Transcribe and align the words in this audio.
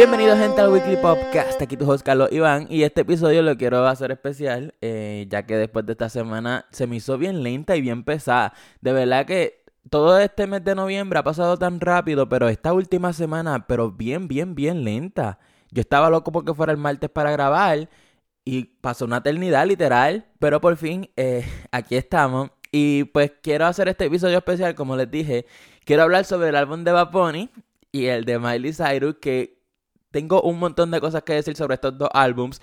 Bienvenidos 0.00 0.38
gente 0.38 0.58
al 0.62 0.72
Weekly 0.72 0.96
Podcast, 0.96 1.60
aquí 1.60 1.76
tu 1.76 1.86
host 1.86 2.02
Carlos 2.02 2.32
Iván 2.32 2.66
y 2.70 2.84
este 2.84 3.02
episodio 3.02 3.42
lo 3.42 3.58
quiero 3.58 3.86
hacer 3.86 4.10
especial 4.10 4.72
eh, 4.80 5.26
ya 5.28 5.44
que 5.44 5.58
después 5.58 5.84
de 5.84 5.92
esta 5.92 6.08
semana 6.08 6.64
se 6.70 6.86
me 6.86 6.96
hizo 6.96 7.18
bien 7.18 7.42
lenta 7.42 7.76
y 7.76 7.82
bien 7.82 8.02
pesada. 8.02 8.54
De 8.80 8.94
verdad 8.94 9.26
que 9.26 9.62
todo 9.90 10.18
este 10.18 10.46
mes 10.46 10.64
de 10.64 10.74
noviembre 10.74 11.18
ha 11.18 11.22
pasado 11.22 11.58
tan 11.58 11.80
rápido, 11.80 12.30
pero 12.30 12.48
esta 12.48 12.72
última 12.72 13.12
semana, 13.12 13.66
pero 13.66 13.90
bien, 13.90 14.26
bien, 14.26 14.54
bien 14.54 14.84
lenta. 14.84 15.38
Yo 15.70 15.82
estaba 15.82 16.08
loco 16.08 16.32
porque 16.32 16.54
fuera 16.54 16.72
el 16.72 16.78
martes 16.78 17.10
para 17.10 17.30
grabar 17.30 17.90
y 18.42 18.64
pasó 18.80 19.04
una 19.04 19.18
eternidad 19.18 19.66
literal, 19.66 20.24
pero 20.38 20.62
por 20.62 20.78
fin 20.78 21.10
eh, 21.18 21.44
aquí 21.72 21.96
estamos. 21.96 22.48
Y 22.72 23.04
pues 23.04 23.32
quiero 23.42 23.66
hacer 23.66 23.86
este 23.88 24.06
episodio 24.06 24.38
especial, 24.38 24.74
como 24.74 24.96
les 24.96 25.10
dije. 25.10 25.44
Quiero 25.84 26.04
hablar 26.04 26.24
sobre 26.24 26.48
el 26.48 26.56
álbum 26.56 26.84
de 26.84 26.92
Bad 26.92 27.10
Bunny 27.10 27.50
y 27.92 28.06
el 28.06 28.24
de 28.24 28.38
Miley 28.38 28.72
Cyrus, 28.72 29.16
que 29.20 29.59
tengo 30.10 30.42
un 30.42 30.58
montón 30.58 30.90
de 30.90 31.00
cosas 31.00 31.22
que 31.22 31.34
decir 31.34 31.56
sobre 31.56 31.74
estos 31.74 31.96
dos 31.96 32.08
álbums. 32.12 32.60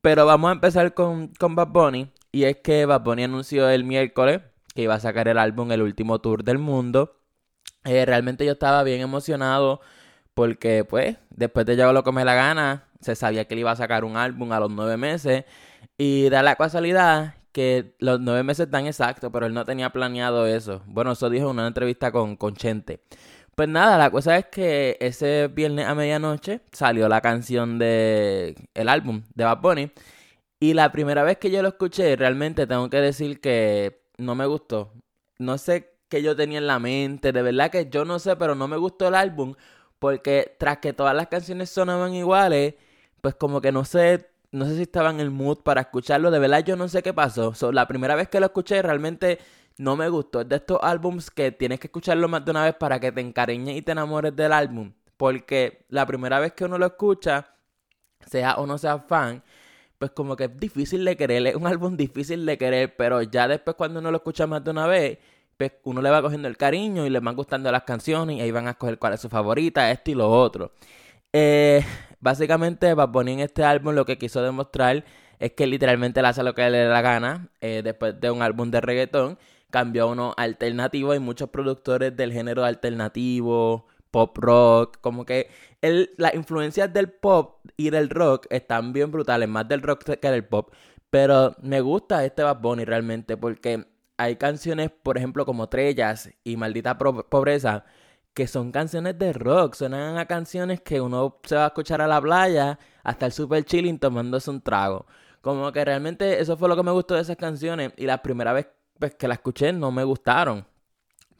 Pero 0.00 0.26
vamos 0.26 0.48
a 0.50 0.52
empezar 0.52 0.94
con, 0.94 1.28
con 1.38 1.54
Bad 1.54 1.68
Bunny. 1.68 2.12
Y 2.32 2.44
es 2.44 2.58
que 2.58 2.86
Bad 2.86 3.02
Bunny 3.02 3.24
anunció 3.24 3.68
el 3.68 3.84
miércoles 3.84 4.40
que 4.74 4.82
iba 4.82 4.94
a 4.94 5.00
sacar 5.00 5.28
el 5.28 5.38
álbum 5.38 5.72
El 5.72 5.82
Último 5.82 6.20
Tour 6.20 6.44
del 6.44 6.58
Mundo. 6.58 7.16
Eh, 7.84 8.04
realmente 8.04 8.44
yo 8.44 8.52
estaba 8.52 8.82
bien 8.82 9.00
emocionado 9.00 9.80
porque 10.34 10.84
pues 10.84 11.16
después 11.30 11.66
de 11.66 11.76
Yo 11.76 11.92
lo 11.92 12.04
que 12.04 12.12
me 12.12 12.24
la 12.24 12.34
gana, 12.34 12.84
se 13.00 13.16
sabía 13.16 13.46
que 13.46 13.54
él 13.54 13.60
iba 13.60 13.72
a 13.72 13.76
sacar 13.76 14.04
un 14.04 14.16
álbum 14.16 14.52
a 14.52 14.60
los 14.60 14.70
nueve 14.70 14.96
meses. 14.96 15.44
Y 15.96 16.28
da 16.28 16.42
la 16.44 16.54
casualidad 16.54 17.34
que 17.50 17.96
los 17.98 18.20
nueve 18.20 18.44
meses 18.44 18.66
están 18.66 18.86
exactos, 18.86 19.30
pero 19.32 19.46
él 19.46 19.54
no 19.54 19.64
tenía 19.64 19.90
planeado 19.90 20.46
eso. 20.46 20.82
Bueno, 20.86 21.12
eso 21.12 21.28
dijo 21.28 21.46
en 21.46 21.58
una 21.58 21.66
entrevista 21.66 22.12
con, 22.12 22.36
con 22.36 22.54
Chente. 22.54 23.00
Pues 23.58 23.68
nada, 23.68 23.98
la 23.98 24.12
cosa 24.12 24.36
es 24.38 24.46
que 24.46 24.96
ese 25.00 25.48
viernes 25.48 25.84
a 25.84 25.94
medianoche 25.96 26.60
salió 26.70 27.08
la 27.08 27.20
canción 27.20 27.76
de 27.76 28.54
el 28.72 28.88
álbum 28.88 29.22
de 29.34 29.42
Bad 29.42 29.60
Bunny. 29.60 29.90
Y 30.60 30.74
la 30.74 30.92
primera 30.92 31.24
vez 31.24 31.38
que 31.38 31.50
yo 31.50 31.60
lo 31.60 31.68
escuché, 31.70 32.14
realmente 32.14 32.68
tengo 32.68 32.88
que 32.88 32.98
decir 32.98 33.40
que 33.40 34.04
no 34.16 34.36
me 34.36 34.46
gustó. 34.46 34.92
No 35.38 35.58
sé 35.58 35.92
qué 36.08 36.22
yo 36.22 36.36
tenía 36.36 36.58
en 36.58 36.68
la 36.68 36.78
mente, 36.78 37.32
de 37.32 37.42
verdad 37.42 37.72
que 37.72 37.90
yo 37.90 38.04
no 38.04 38.20
sé, 38.20 38.36
pero 38.36 38.54
no 38.54 38.68
me 38.68 38.76
gustó 38.76 39.08
el 39.08 39.16
álbum. 39.16 39.56
Porque 39.98 40.54
tras 40.58 40.78
que 40.78 40.92
todas 40.92 41.16
las 41.16 41.26
canciones 41.26 41.68
sonaban 41.68 42.14
iguales, 42.14 42.76
pues 43.20 43.34
como 43.34 43.60
que 43.60 43.72
no 43.72 43.84
sé, 43.84 44.30
no 44.52 44.66
sé 44.66 44.76
si 44.76 44.82
estaba 44.82 45.10
en 45.10 45.18
el 45.18 45.32
mood 45.32 45.62
para 45.64 45.80
escucharlo. 45.80 46.30
De 46.30 46.38
verdad 46.38 46.64
yo 46.64 46.76
no 46.76 46.86
sé 46.86 47.02
qué 47.02 47.12
pasó. 47.12 47.52
la 47.72 47.88
primera 47.88 48.14
vez 48.14 48.28
que 48.28 48.38
lo 48.38 48.46
escuché 48.46 48.82
realmente 48.82 49.40
no 49.78 49.96
me 49.96 50.08
gustó. 50.08 50.42
Es 50.42 50.48
de 50.48 50.56
estos 50.56 50.78
álbums 50.82 51.30
que 51.30 51.52
tienes 51.52 51.80
que 51.80 51.86
escucharlo 51.86 52.28
más 52.28 52.44
de 52.44 52.50
una 52.50 52.64
vez 52.64 52.74
para 52.74 53.00
que 53.00 53.12
te 53.12 53.20
encariñes 53.20 53.76
y 53.76 53.82
te 53.82 53.92
enamores 53.92 54.34
del 54.36 54.52
álbum. 54.52 54.92
Porque 55.16 55.84
la 55.88 56.06
primera 56.06 56.38
vez 56.40 56.52
que 56.52 56.64
uno 56.64 56.78
lo 56.78 56.86
escucha, 56.86 57.54
sea 58.26 58.56
o 58.56 58.66
no 58.66 58.78
sea 58.78 58.98
fan, 58.98 59.42
pues 59.98 60.12
como 60.12 60.36
que 60.36 60.44
es 60.44 60.60
difícil 60.60 61.04
de 61.04 61.16
querer. 61.16 61.46
Es 61.48 61.54
un 61.56 61.66
álbum 61.66 61.96
difícil 61.96 62.46
de 62.46 62.58
querer, 62.58 62.96
pero 62.96 63.22
ya 63.22 63.48
después 63.48 63.76
cuando 63.76 64.00
uno 64.00 64.10
lo 64.10 64.18
escucha 64.18 64.46
más 64.46 64.62
de 64.64 64.70
una 64.70 64.86
vez, 64.86 65.18
pues 65.56 65.72
uno 65.84 66.00
le 66.02 66.10
va 66.10 66.22
cogiendo 66.22 66.48
el 66.48 66.56
cariño 66.56 67.04
y 67.06 67.10
le 67.10 67.20
van 67.20 67.34
gustando 67.34 67.70
las 67.72 67.82
canciones 67.82 68.36
y 68.36 68.40
ahí 68.40 68.50
van 68.52 68.68
a 68.68 68.70
escoger 68.70 68.98
cuál 68.98 69.14
es 69.14 69.20
su 69.20 69.28
favorita, 69.28 69.90
esto 69.90 70.10
y 70.12 70.14
lo 70.14 70.30
otro. 70.30 70.72
Eh, 71.32 71.84
básicamente, 72.20 72.94
Bad 72.94 73.08
Bunny 73.08 73.32
en 73.32 73.40
este 73.40 73.64
álbum 73.64 73.94
lo 73.94 74.04
que 74.06 74.18
quiso 74.18 74.42
demostrar 74.42 75.04
es 75.38 75.52
que 75.52 75.66
literalmente 75.66 76.22
le 76.22 76.28
hace 76.28 76.42
lo 76.42 76.54
que 76.54 76.68
le 76.70 76.84
da 76.84 76.90
la 76.94 77.02
gana. 77.02 77.48
Eh, 77.60 77.82
después 77.84 78.20
de 78.20 78.30
un 78.30 78.42
álbum 78.42 78.70
de 78.70 78.80
reggaetón, 78.80 79.38
cambió 79.70 80.04
a 80.04 80.06
uno 80.06 80.34
alternativo. 80.36 81.12
Hay 81.12 81.18
muchos 81.18 81.50
productores 81.50 82.16
del 82.16 82.32
género 82.32 82.64
alternativo, 82.64 83.86
pop 84.10 84.36
rock. 84.38 84.98
Como 85.00 85.24
que 85.24 85.50
el, 85.82 86.10
las 86.16 86.34
influencias 86.34 86.92
del 86.92 87.10
pop 87.10 87.60
y 87.76 87.90
del 87.90 88.10
rock 88.10 88.46
están 88.50 88.92
bien 88.92 89.10
brutales, 89.10 89.48
más 89.48 89.68
del 89.68 89.82
rock 89.82 90.04
que 90.04 90.30
del 90.30 90.44
pop. 90.44 90.72
Pero 91.10 91.56
me 91.62 91.80
gusta 91.80 92.24
este 92.24 92.42
Bad 92.42 92.60
Bunny 92.60 92.84
realmente 92.84 93.36
porque 93.36 93.86
hay 94.18 94.36
canciones, 94.36 94.90
por 94.90 95.16
ejemplo, 95.16 95.46
como 95.46 95.68
Trellas 95.68 96.30
y 96.44 96.56
Maldita 96.56 96.98
Pobreza 96.98 97.84
que 98.38 98.46
son 98.46 98.70
canciones 98.70 99.18
de 99.18 99.32
rock, 99.32 99.74
suenan 99.74 100.16
a 100.16 100.26
canciones 100.26 100.80
que 100.80 101.00
uno 101.00 101.40
se 101.42 101.56
va 101.56 101.64
a 101.64 101.66
escuchar 101.68 102.00
a 102.00 102.06
la 102.06 102.20
playa 102.20 102.78
hasta 103.02 103.26
el 103.26 103.32
super 103.32 103.64
chilling 103.64 103.98
tomándose 103.98 104.48
un 104.48 104.60
trago. 104.60 105.06
Como 105.40 105.72
que 105.72 105.84
realmente 105.84 106.40
eso 106.40 106.56
fue 106.56 106.68
lo 106.68 106.76
que 106.76 106.84
me 106.84 106.92
gustó 106.92 107.16
de 107.16 107.22
esas 107.22 107.36
canciones 107.36 107.92
y 107.96 108.06
la 108.06 108.22
primera 108.22 108.52
vez 108.52 108.68
pues, 108.98 109.14
que 109.14 109.28
la 109.28 109.34
escuché 109.34 109.72
no 109.72 109.90
me 109.90 110.04
gustaron. 110.04 110.66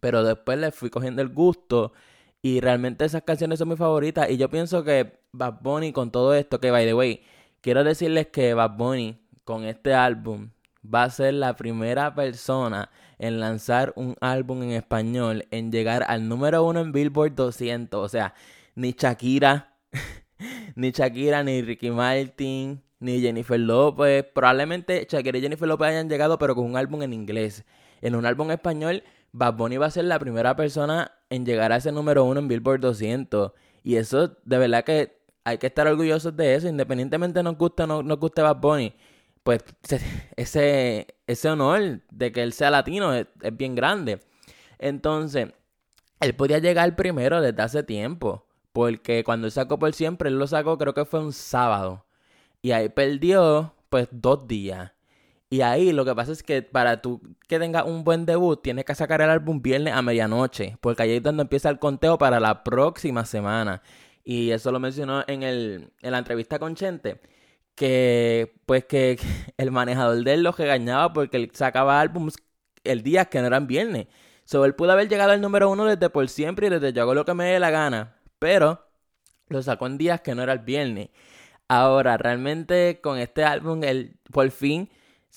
Pero 0.01 0.23
después 0.23 0.59
le 0.59 0.71
fui 0.71 0.91
cogiendo 0.91 1.23
el 1.23 1.29
gusto 1.29 1.93
y 2.41 2.61
realmente 2.61 3.05
esas 3.05 3.23
canciones 3.23 3.59
son 3.59 3.69
mis 3.69 3.79
favoritas 3.79 4.31
y 4.31 4.37
yo 4.37 4.49
pienso 4.49 4.85
que 4.85 5.21
Bad 5.33 5.61
Bunny 5.61 5.93
con 5.93 6.11
todo 6.11 6.35
esto, 6.35 6.61
que 6.61 6.71
by 6.71 6.87
the 6.87 6.95
way, 6.95 7.23
quiero 7.61 7.83
decirles 7.83 8.29
que 8.29 8.55
Bad 8.55 8.77
Bunny 8.77 9.21
con 9.45 9.65
este 9.65 9.95
álbum 9.95 10.51
va 10.83 11.05
a 11.05 11.11
ser 11.11 11.35
la 11.35 11.57
primera 11.57 12.15
persona 12.15 12.91
en 13.19 13.41
lanzar 13.41 13.93
un 13.97 14.17
álbum 14.21 14.63
en 14.63 14.71
español, 14.71 15.47
en 15.51 15.73
llegar 15.73 16.05
al 16.07 16.29
número 16.29 16.65
uno 16.65 16.81
en 16.81 16.93
Billboard 16.93 17.35
200. 17.35 18.05
O 18.05 18.09
sea, 18.09 18.35
ni 18.75 18.93
Shakira, 18.93 19.75
ni 20.77 20.93
Shakira, 20.93 21.43
ni 21.43 21.63
Ricky 21.63 21.91
Martin, 21.91 22.83
ni 23.01 23.21
Jennifer 23.21 23.59
López. 23.59 24.25
Probablemente 24.35 25.07
Shakira 25.09 25.39
y 25.39 25.43
Jennifer 25.43 25.69
López 25.69 25.89
hayan 25.89 26.09
llegado, 26.09 26.39
pero 26.39 26.55
con 26.55 26.65
un 26.65 26.77
álbum 26.77 27.03
en 27.03 27.13
inglés. 27.13 27.65
En 28.01 28.15
un 28.15 28.27
álbum 28.27 28.51
español, 28.51 29.03
Bad 29.33 29.55
Bunny 29.55 29.77
va 29.77 29.87
a 29.87 29.91
ser 29.91 30.05
la 30.05 30.19
primera 30.19 30.57
persona 30.57 31.13
en 31.31 31.45
llegar 31.45 31.73
a 31.73 31.77
ese 31.77 31.93
número 31.93 32.25
uno 32.25 32.41
en 32.41 32.49
Billboard 32.49 32.81
200. 32.81 33.53
Y 33.83 33.97
eso, 33.97 34.37
de 34.45 34.59
verdad 34.59 34.85
que 34.85 35.19
hay 35.45 35.59
que 35.59 35.67
estar 35.69 35.87
orgullosos 35.87 36.37
de 36.37 36.55
eso, 36.55 36.69
independientemente 36.69 37.43
nos 37.43 37.57
guste 37.57 37.85
o 37.85 37.87
no 37.87 38.03
nos 38.03 38.19
guste 38.19 38.43
Bad 38.43 38.57
Bunny 38.57 38.95
pues 39.49 39.65
ese, 40.37 41.07
ese 41.27 41.49
honor 41.49 42.03
de 42.11 42.33
que 42.33 42.43
él 42.43 42.53
sea 42.53 42.71
latino 42.71 43.15
es, 43.15 43.27
bien 43.55 43.75
grande. 43.75 44.21
Entonces, 44.79 45.49
él 46.21 46.35
podía 46.35 46.59
llegar 46.59 46.95
primero 46.97 47.41
desde 47.41 47.63
hace 47.63 47.83
tiempo. 47.83 48.47
Porque 48.75 49.25
cuando 49.25 49.47
él 49.47 49.53
sacó 49.53 49.79
por 49.79 49.95
siempre, 49.95 50.29
él 50.29 50.39
lo 50.39 50.47
sacó 50.47 50.77
creo 50.77 50.93
que 50.93 51.07
fue 51.07 51.21
un 51.21 51.33
sábado. 51.33 52.05
Y 52.63 52.73
ahí 52.73 52.89
perdió 52.89 53.75
pues 53.89 54.09
dos 54.11 54.47
días. 54.47 54.93
Y 55.51 55.63
ahí 55.63 55.93
lo 55.93 56.05
que 56.05 56.15
pasa 56.15 56.33
es 56.33 56.43
que 56.43 56.63
para 56.63 57.01
tú 57.01 57.21
que 57.49 57.59
tengas 57.59 57.85
un 57.85 58.05
buen 58.05 58.27
debut, 58.27 58.61
tienes 58.63 58.85
que 58.85 58.95
sacar 58.95 59.23
el 59.23 59.31
álbum 59.31 59.63
viernes 59.63 59.95
a 59.95 60.03
medianoche. 60.03 60.77
Porque 60.81 61.03
ahí 61.05 61.13
es 61.13 61.23
donde 61.23 61.43
empieza 61.43 61.71
el 61.71 61.79
conteo 61.79 62.19
para 62.19 62.41
la 62.41 62.65
próxima 62.65 63.25
semana. 63.25 63.83
Y 64.25 64.51
eso 64.51 64.73
lo 64.73 64.81
mencionó 64.81 65.25
en, 65.27 65.43
el, 65.43 65.93
en 66.03 66.13
la 66.13 66.19
entrevista 66.19 66.59
con 66.59 66.75
Chente 66.75 67.21
que 67.79 68.55
pues 68.67 68.85
que 68.85 69.19
el 69.57 69.71
manejador 69.71 70.23
de 70.25 70.35
él 70.35 70.43
lo 70.43 70.53
regañaba 70.53 71.13
porque 71.13 71.37
él 71.37 71.51
sacaba 71.55 72.01
álbumes 72.01 72.35
el 72.85 73.03
día 73.03 73.27
que 73.27 73.41
no 73.41 73.47
eran 73.47 73.67
viernes. 73.67 74.09
So, 74.45 74.65
él 74.65 74.75
pudo 74.75 74.93
haber 74.93 75.09
llegado 75.09 75.33
al 75.33 75.41
número 75.41 75.71
uno 75.71 75.85
desde 75.85 76.11
por 76.11 76.29
siempre 76.29 76.67
y 76.67 76.71
desde 76.71 76.93
yo 76.93 77.03
hago 77.03 77.15
lo 77.15 77.25
que 77.25 77.35
me 77.35 77.45
dé 77.45 77.61
la 77.61 77.71
gana. 77.71 78.17
Pero 78.39 78.87
lo 79.49 79.63
sacó 79.63 79.87
en 79.87 79.99
días 79.99 80.23
que 80.23 80.35
no 80.35 80.43
era 80.43 80.55
el 80.55 80.61
viernes. 80.61 81.11
Ahora, 81.69 82.17
realmente 82.17 83.01
con 83.03 83.19
este 83.19 83.45
álbum, 83.45 83.85
él 83.85 84.17
por 84.33 84.51
fin 84.51 84.89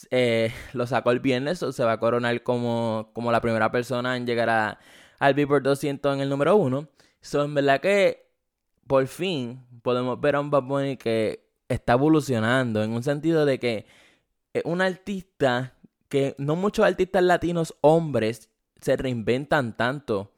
eh, 0.10 0.54
lo 0.74 0.88
sacó 0.88 1.12
el 1.12 1.20
viernes. 1.20 1.62
O 1.64 1.72
se 1.72 1.84
va 1.84 1.94
a 1.94 2.00
coronar 2.00 2.44
como, 2.44 3.12
como 3.14 3.32
la 3.32 3.42
primera 3.42 3.72
persona 3.72 4.18
en 4.18 4.26
llegar 4.26 4.50
a, 4.50 4.80
al 5.20 5.34
Billboard 5.34 5.64
200 5.64 6.16
en 6.16 6.22
el 6.22 6.30
número 6.30 6.56
uno. 6.56 6.88
So, 7.22 7.44
en 7.44 7.54
verdad 7.54 7.82
que 7.82 8.32
por 8.88 9.08
fin 9.08 9.66
podemos 9.84 10.20
ver 10.20 10.36
a 10.36 10.40
un 10.42 10.50
Bad 10.52 10.64
Bunny 10.64 10.98
que 10.98 11.48
está 11.70 11.94
evolucionando 11.94 12.84
en 12.84 12.92
un 12.92 13.04
sentido 13.04 13.46
de 13.46 13.60
que 13.60 13.86
es 14.54 14.64
un 14.66 14.82
artista 14.82 15.76
que 16.10 16.36
no 16.38 16.56
muchos 16.56 16.86
artistas 16.86 17.24
latinos 17.24 17.76
hombres 17.82 18.50
se 18.82 18.98
reinventan 18.98 19.78
tanto. 19.78 20.31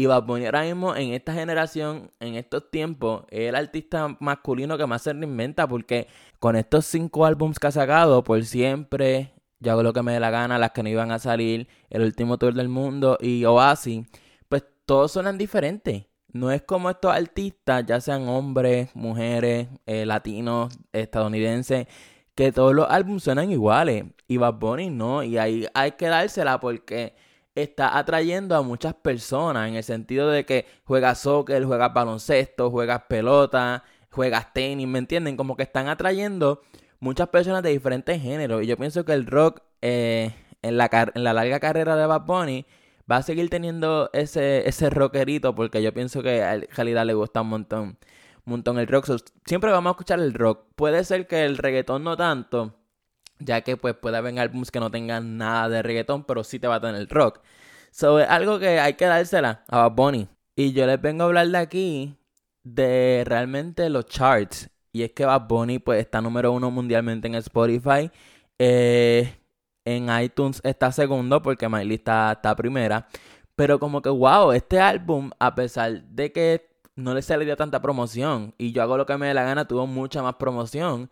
Y 0.00 0.06
Bad 0.06 0.22
Bunny 0.22 0.46
ahora 0.46 0.62
mismo 0.62 0.96
en 0.96 1.12
esta 1.12 1.34
generación, 1.34 2.10
en 2.20 2.34
estos 2.34 2.70
tiempos, 2.70 3.24
es 3.28 3.50
el 3.50 3.54
artista 3.54 4.16
masculino 4.18 4.78
que 4.78 4.86
más 4.86 5.02
se 5.02 5.12
reinventa 5.12 5.68
porque 5.68 6.08
con 6.38 6.56
estos 6.56 6.86
cinco 6.86 7.26
álbums 7.26 7.58
que 7.58 7.66
ha 7.66 7.70
sacado, 7.70 8.24
por 8.24 8.42
siempre, 8.46 9.34
yo 9.58 9.72
hago 9.72 9.82
lo 9.82 9.92
que 9.92 10.02
me 10.02 10.14
dé 10.14 10.20
la 10.20 10.30
gana, 10.30 10.58
las 10.58 10.70
que 10.70 10.82
no 10.82 10.88
iban 10.88 11.12
a 11.12 11.18
salir, 11.18 11.68
el 11.90 12.00
último 12.00 12.38
tour 12.38 12.54
del 12.54 12.70
mundo 12.70 13.18
y 13.20 13.44
Oasis, 13.44 14.06
pues 14.48 14.64
todos 14.86 15.12
suenan 15.12 15.36
diferentes. 15.36 16.06
No 16.32 16.50
es 16.50 16.62
como 16.62 16.88
estos 16.88 17.14
artistas, 17.14 17.84
ya 17.84 18.00
sean 18.00 18.26
hombres, 18.26 18.88
mujeres, 18.96 19.68
eh, 19.84 20.06
latinos, 20.06 20.72
estadounidenses, 20.94 21.88
que 22.34 22.52
todos 22.52 22.72
los 22.74 22.86
álbumes 22.88 23.24
suenan 23.24 23.52
iguales. 23.52 24.06
Y 24.26 24.38
Bad 24.38 24.54
Bunny 24.54 24.88
no. 24.88 25.22
Y 25.22 25.36
ahí 25.36 25.66
hay 25.74 25.92
que 25.92 26.06
dársela 26.06 26.58
porque 26.58 27.14
está 27.62 27.98
atrayendo 27.98 28.56
a 28.56 28.62
muchas 28.62 28.94
personas 28.94 29.68
en 29.68 29.76
el 29.76 29.84
sentido 29.84 30.28
de 30.30 30.44
que 30.44 30.66
juegas 30.84 31.20
soccer, 31.20 31.64
juegas 31.64 31.92
baloncesto, 31.92 32.70
juegas 32.70 33.02
pelota, 33.08 33.84
juegas 34.10 34.52
tenis, 34.52 34.86
¿me 34.86 34.98
entienden? 34.98 35.36
Como 35.36 35.56
que 35.56 35.62
están 35.62 35.88
atrayendo 35.88 36.62
muchas 37.00 37.28
personas 37.28 37.62
de 37.62 37.70
diferentes 37.70 38.20
géneros. 38.20 38.62
Y 38.62 38.66
yo 38.66 38.76
pienso 38.76 39.04
que 39.04 39.12
el 39.12 39.26
rock 39.26 39.62
eh, 39.82 40.32
en, 40.62 40.76
la 40.76 40.88
en 41.14 41.24
la 41.24 41.32
larga 41.32 41.60
carrera 41.60 41.96
de 41.96 42.06
Bad 42.06 42.26
Bunny 42.26 42.66
va 43.10 43.16
a 43.16 43.22
seguir 43.22 43.50
teniendo 43.50 44.10
ese, 44.12 44.68
ese 44.68 44.90
rockerito 44.90 45.54
porque 45.54 45.82
yo 45.82 45.92
pienso 45.92 46.22
que 46.22 46.42
a 46.42 46.56
realidad 46.56 47.04
le 47.06 47.14
gusta 47.14 47.40
un 47.40 47.48
montón. 47.48 47.82
un 47.82 47.96
montón 48.44 48.78
el 48.78 48.86
rock. 48.86 49.06
siempre 49.44 49.70
vamos 49.72 49.90
a 49.90 49.92
escuchar 49.92 50.20
el 50.20 50.34
rock. 50.34 50.64
Puede 50.76 51.04
ser 51.04 51.26
que 51.26 51.44
el 51.44 51.58
reggaetón 51.58 52.04
no 52.04 52.16
tanto, 52.16 52.74
ya 53.40 53.62
que 53.62 53.76
pues 53.76 53.94
puede 53.94 54.16
haber 54.16 54.38
álbumes 54.38 54.70
que 54.70 54.80
no 54.80 54.90
tengan 54.90 55.36
nada 55.38 55.68
de 55.68 55.82
reggaetón, 55.82 56.24
pero 56.24 56.44
sí 56.44 56.58
te 56.58 56.68
va 56.68 56.76
a 56.76 56.80
tener 56.80 57.08
rock. 57.08 57.40
So, 57.90 58.20
es 58.20 58.28
algo 58.28 58.58
que 58.58 58.80
hay 58.80 58.94
que 58.94 59.06
dársela 59.06 59.64
a 59.68 59.88
Bad 59.88 59.92
Bunny. 59.92 60.28
Y 60.56 60.72
yo 60.72 60.86
les 60.86 61.00
vengo 61.00 61.24
a 61.24 61.26
hablar 61.26 61.48
de 61.48 61.58
aquí 61.58 62.16
de 62.62 63.24
realmente 63.26 63.88
los 63.90 64.06
charts. 64.06 64.70
Y 64.92 65.02
es 65.02 65.12
que 65.12 65.24
Bad 65.24 65.48
Bunny 65.48 65.78
pues 65.78 66.00
está 66.00 66.20
número 66.20 66.52
uno 66.52 66.70
mundialmente 66.70 67.28
en 67.28 67.34
Spotify. 67.36 68.10
Eh, 68.58 69.34
en 69.84 70.08
iTunes 70.22 70.60
está 70.64 70.92
segundo 70.92 71.42
porque 71.42 71.68
Miley 71.68 71.94
está, 71.96 72.32
está 72.32 72.54
primera. 72.54 73.08
Pero 73.56 73.78
como 73.78 74.02
que, 74.02 74.08
wow, 74.08 74.52
este 74.52 74.80
álbum, 74.80 75.30
a 75.38 75.54
pesar 75.54 76.02
de 76.04 76.32
que 76.32 76.70
no 76.96 77.14
le 77.14 77.22
salió 77.22 77.56
tanta 77.56 77.80
promoción 77.82 78.54
y 78.58 78.72
yo 78.72 78.82
hago 78.82 78.96
lo 78.96 79.06
que 79.06 79.16
me 79.16 79.28
dé 79.28 79.34
la 79.34 79.44
gana, 79.44 79.66
tuvo 79.66 79.86
mucha 79.86 80.22
más 80.22 80.36
promoción. 80.36 81.10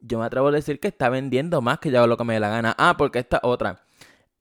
Yo 0.00 0.18
me 0.18 0.26
atrevo 0.26 0.48
a 0.48 0.52
decir 0.52 0.80
que 0.80 0.88
está 0.88 1.08
vendiendo 1.08 1.60
más 1.60 1.78
que 1.78 1.90
yo 1.90 2.06
lo 2.06 2.16
que 2.16 2.24
me 2.24 2.34
dé 2.34 2.40
la 2.40 2.50
gana. 2.50 2.74
Ah, 2.78 2.96
porque 2.96 3.18
esta 3.18 3.40
otra. 3.42 3.84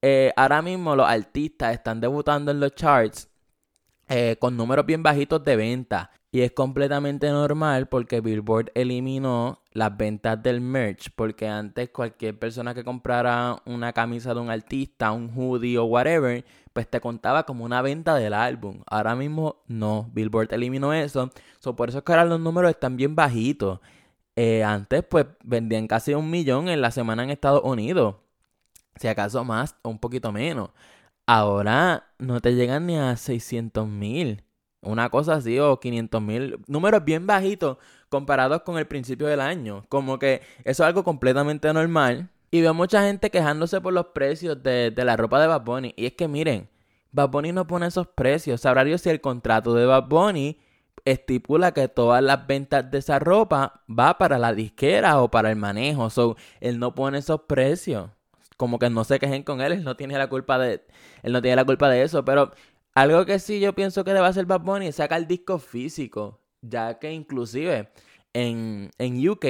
Eh, 0.02 0.32
ahora 0.36 0.62
mismo 0.62 0.96
los 0.96 1.08
artistas 1.08 1.74
están 1.74 2.00
debutando 2.00 2.52
en 2.52 2.60
los 2.60 2.76
charts 2.76 3.30
eh, 4.10 4.38
con 4.40 4.56
números 4.56 4.86
bien 4.86 5.04
bajitos 5.04 5.44
de 5.44 5.56
venta. 5.56 6.12
Y 6.32 6.42
es 6.42 6.52
completamente 6.52 7.30
normal 7.30 7.88
porque 7.88 8.22
Billboard 8.22 8.72
eliminó 8.76 9.64
las 9.72 9.96
ventas 9.96 10.42
del 10.44 10.62
merch. 10.62 11.10
Porque 11.16 11.48
antes 11.48 11.90
cualquier 11.90 12.38
persona 12.38 12.74
que 12.74 12.84
comprara 12.84 13.62
una 13.66 13.94
camisa 13.94 14.34
de 14.34 14.42
un 14.42 14.50
artista, 14.50 15.12
un 15.12 15.32
hoodie 15.36 15.78
o 15.78 15.86
whatever, 15.86 16.46
pues 16.74 16.88
te 16.90 17.02
contaba 17.02 17.44
como 17.44 17.66
una 17.66 17.82
venta 17.82 18.16
del 18.16 18.34
álbum. 18.34 18.82
Ahora 18.86 19.16
mismo 19.16 19.64
no, 19.68 20.10
Billboard 20.14 20.54
eliminó 20.54 20.94
eso. 20.94 21.32
por 21.76 21.90
eso 21.90 22.00
es 22.00 22.04
que 22.04 22.12
ahora 22.12 22.26
los 22.26 22.40
números 22.40 22.72
están 22.72 22.98
bien 22.98 23.16
bajitos. 23.16 23.80
Eh, 24.38 24.64
antes 24.64 25.04
pues 25.04 25.26
vendían 25.44 25.88
casi 25.88 26.14
un 26.14 26.30
millón 26.30 26.70
en 26.70 26.80
la 26.80 26.92
semana 26.92 27.24
en 27.24 27.32
Estados 27.32 27.64
Unidos. 27.64 28.18
Si 28.96 29.08
acaso 29.08 29.44
más 29.44 29.76
o 29.82 29.90
un 29.90 30.00
poquito 30.00 30.32
menos. 30.32 30.70
Ahora 31.26 32.12
no 32.20 32.40
te 32.40 32.54
llegan 32.54 32.86
ni 32.86 32.98
a 32.98 33.18
600 33.18 33.88
mil. 33.88 34.44
Una 34.82 35.10
cosa 35.10 35.34
así, 35.34 35.58
o 35.60 35.80
500 35.80 36.22
mil. 36.22 36.60
Números 36.68 37.04
bien 37.04 37.26
bajitos 37.26 37.78
comparados 38.10 38.62
con 38.62 38.78
el 38.78 38.86
principio 38.88 39.26
del 39.28 39.42
año. 39.42 39.86
Como 39.90 40.20
que 40.20 40.42
eso 40.64 40.84
es 40.84 40.88
algo 40.88 41.04
completamente 41.04 41.74
normal. 41.74 42.30
Y 42.52 42.62
veo 42.62 42.76
mucha 42.76 43.02
gente 43.04 43.32
quejándose 43.32 43.82
por 43.82 43.94
los 43.94 44.08
precios 44.08 44.62
de, 44.62 44.94
la 44.96 45.18
ropa 45.18 45.42
de 45.42 45.48
Bad 45.48 45.64
Bunny. 45.64 45.94
Y 45.98 46.06
es 46.06 46.14
que 46.14 46.28
miren, 46.28 46.70
Bad 47.12 47.30
Bunny 47.30 47.52
no 47.54 47.66
pone 47.66 47.88
esos 47.88 48.08
precios. 48.08 48.62
Sabrá 48.62 48.84
Dios 48.84 49.02
si 49.02 49.10
el 49.10 49.20
contrato 49.20 49.74
de 49.74 49.86
Bad 49.88 50.08
Bunny 50.08 50.60
estipula 51.06 51.74
que 51.74 51.88
todas 51.88 52.24
las 52.24 52.48
ventas 52.48 52.90
de 52.90 52.98
esa 53.00 53.20
ropa 53.20 53.84
va 53.88 54.18
para 54.18 54.38
la 54.38 54.54
disquera 54.54 55.22
o 55.22 55.30
para 55.32 55.50
el 55.50 55.56
manejo. 55.56 56.10
So, 56.10 56.36
él 56.60 56.80
no 56.80 56.96
pone 56.96 57.20
esos 57.20 57.42
precios 57.42 58.10
como 58.58 58.80
que 58.80 58.90
no 58.90 59.04
se 59.04 59.20
quejen 59.20 59.44
con 59.44 59.62
él, 59.62 59.72
él 59.72 59.84
no 59.84 59.96
tiene 59.96 60.18
la 60.18 60.28
culpa 60.28 60.58
de 60.58 60.84
él 61.24 61.32
no 61.32 61.42
tiene 61.42 61.56
la 61.56 61.66
culpa 61.66 61.90
de 61.90 62.02
eso, 62.02 62.26
pero 62.26 62.52
algo 62.96 63.26
que 63.26 63.40
sí 63.40 63.60
yo 63.60 63.74
pienso 63.74 64.04
que 64.04 64.14
debe 64.14 64.26
hacer 64.26 64.46
Bad 64.46 64.62
Bunny 64.62 64.88
es 64.88 64.96
sacar 64.96 65.20
el 65.20 65.28
disco 65.28 65.60
físico, 65.60 66.42
ya 66.62 66.98
que 67.00 67.12
inclusive 67.12 67.92
en, 68.34 68.90
en 68.98 69.30
UK 69.30 69.46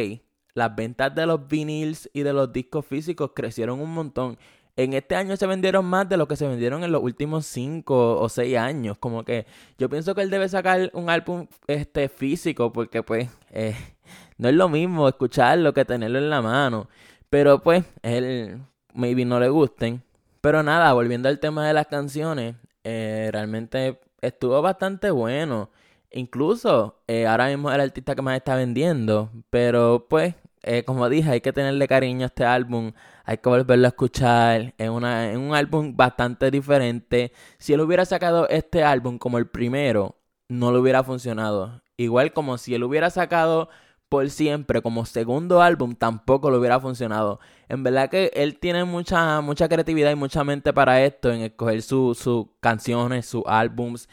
las 0.53 0.75
ventas 0.75 1.13
de 1.15 1.25
los 1.25 1.47
vinyls 1.47 2.09
y 2.13 2.23
de 2.23 2.33
los 2.33 2.51
discos 2.51 2.85
físicos 2.85 3.31
crecieron 3.35 3.79
un 3.79 3.93
montón. 3.93 4.37
En 4.77 4.93
este 4.93 5.15
año 5.15 5.35
se 5.35 5.47
vendieron 5.47 5.85
más 5.85 6.07
de 6.07 6.17
lo 6.17 6.27
que 6.27 6.35
se 6.35 6.47
vendieron 6.47 6.83
en 6.83 6.91
los 6.91 7.01
últimos 7.01 7.47
5 7.47 8.21
o 8.21 8.29
6 8.29 8.57
años. 8.57 8.97
Como 8.99 9.25
que 9.25 9.47
yo 9.79 9.89
pienso 9.89 10.13
que 10.13 10.21
él 10.21 10.29
debe 10.29 10.47
sacar 10.47 10.91
un 10.93 11.09
álbum 11.09 11.47
este, 11.65 12.09
físico 12.09 12.71
porque 12.71 13.01
pues 13.01 13.27
eh, 13.49 13.75
no 14.37 14.49
es 14.49 14.55
lo 14.55 14.69
mismo 14.69 15.07
escucharlo 15.07 15.73
que 15.73 15.83
tenerlo 15.83 16.19
en 16.19 16.29
la 16.29 16.43
mano. 16.43 16.87
Pero 17.31 17.63
pues 17.63 17.85
él 18.03 18.61
maybe 18.93 19.25
no 19.25 19.39
le 19.39 19.49
gusten. 19.49 20.03
Pero 20.41 20.61
nada, 20.61 20.93
volviendo 20.93 21.27
al 21.27 21.39
tema 21.39 21.67
de 21.67 21.73
las 21.73 21.87
canciones, 21.87 22.55
eh, 22.83 23.29
realmente 23.33 23.99
estuvo 24.21 24.61
bastante 24.61 25.09
bueno. 25.09 25.71
Incluso 26.11 27.01
eh, 27.07 27.25
ahora 27.25 27.47
mismo 27.47 27.69
es 27.69 27.75
el 27.75 27.81
artista 27.81 28.13
que 28.13 28.21
más 28.21 28.37
está 28.37 28.55
vendiendo. 28.55 29.31
Pero 29.49 30.05
pues, 30.07 30.35
eh, 30.63 30.83
como 30.83 31.07
dije, 31.09 31.31
hay 31.31 31.41
que 31.41 31.53
tenerle 31.53 31.87
cariño 31.87 32.23
a 32.23 32.27
este 32.27 32.45
álbum. 32.45 32.91
Hay 33.25 33.37
que 33.37 33.49
volverlo 33.49 33.87
a 33.87 33.89
escuchar. 33.89 34.73
Es, 34.77 34.89
una, 34.89 35.31
es 35.31 35.37
un 35.37 35.53
álbum 35.55 35.95
bastante 35.95 36.51
diferente. 36.51 37.31
Si 37.57 37.73
él 37.73 37.81
hubiera 37.81 38.05
sacado 38.05 38.47
este 38.49 38.83
álbum 38.83 39.17
como 39.17 39.37
el 39.37 39.47
primero, 39.47 40.17
no 40.49 40.71
le 40.71 40.79
hubiera 40.79 41.03
funcionado. 41.03 41.81
Igual 41.97 42.33
como 42.33 42.57
si 42.57 42.75
él 42.75 42.83
hubiera 42.83 43.09
sacado 43.09 43.69
por 44.09 44.29
siempre 44.29 44.81
como 44.81 45.05
segundo 45.05 45.61
álbum 45.61 45.95
tampoco 45.95 46.49
lo 46.49 46.59
hubiera 46.59 46.79
funcionado. 46.79 47.39
En 47.69 47.83
verdad 47.83 48.09
que 48.09 48.31
él 48.33 48.57
tiene 48.59 48.85
mucha, 48.85 49.41
mucha 49.41 49.67
creatividad 49.67 50.11
y 50.11 50.15
mucha 50.15 50.43
mente 50.43 50.73
para 50.73 51.03
esto, 51.03 51.31
en 51.31 51.41
escoger 51.41 51.81
sus 51.81 52.47
canciones, 52.59 53.25
sus 53.25 53.43
álbums, 53.45 54.07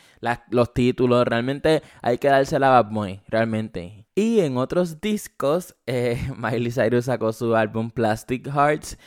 los 0.50 0.74
títulos. 0.74 1.26
Realmente 1.26 1.82
hay 2.02 2.18
que 2.18 2.28
darse 2.28 2.58
la 2.58 2.70
Bad 2.70 2.90
realmente. 3.28 4.03
Y 4.14 4.40
en 4.40 4.56
otros 4.56 5.00
discos, 5.00 5.74
eh, 5.86 6.18
Miley 6.36 6.70
Cyrus 6.70 7.06
sacó 7.06 7.32
su 7.32 7.54
álbum 7.56 7.90
Plastic 7.90 8.46
Hearts. 8.46 8.98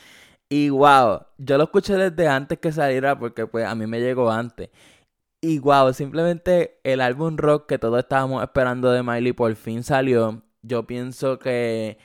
Y 0.50 0.69
wow, 0.69 1.21
yo 1.38 1.57
lo 1.57 1.65
escuché 1.65 1.95
desde 1.95 2.27
antes 2.27 2.59
que 2.59 2.71
saliera 2.71 3.18
porque 3.19 3.48
pues 3.48 3.65
a 3.65 3.75
mí 3.75 3.86
me 3.88 4.00
llegó 4.00 4.31
antes. 4.31 4.69
Y 5.42 5.59
wow, 5.59 5.94
simplemente 5.94 6.80
el 6.83 7.01
álbum 7.01 7.38
rock 7.38 7.68
que 7.68 7.80
todos 7.80 8.00
estábamos 8.00 8.44
esperando 8.44 8.92
de 8.92 9.04
Miley 9.04 9.33
por 9.33 9.56
fin 9.56 9.83
salió 9.83 10.44
yo 10.68 10.86
pienso 10.86 11.39
que 11.39 11.98